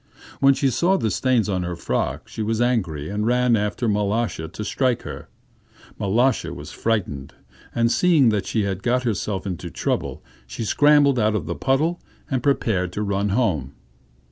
When 0.39 0.55
she 0.55 0.71
saw 0.71 0.97
the 0.97 1.11
stains 1.11 1.47
on 1.47 1.61
her 1.61 1.75
frock, 1.75 2.27
she 2.27 2.41
was 2.41 2.59
angry 2.59 3.07
and 3.07 3.23
ran 3.23 3.55
after 3.55 3.87
Mal√°sha 3.87 4.51
to 4.51 4.63
strike 4.65 5.03
her. 5.03 5.29
Mal√°sha 5.99 6.55
was 6.55 6.71
frightened, 6.71 7.35
and 7.75 7.91
seeing 7.91 8.29
that 8.29 8.47
she 8.47 8.63
had 8.63 8.81
got 8.81 9.03
herself 9.03 9.45
into 9.45 9.69
trouble, 9.69 10.23
she 10.47 10.65
scrambled 10.65 11.19
out 11.19 11.35
of 11.35 11.45
the 11.45 11.53
puddle, 11.53 12.01
and 12.31 12.41
prepared 12.41 12.91
to 12.93 13.03
run 13.03 13.29
home. 13.29 13.75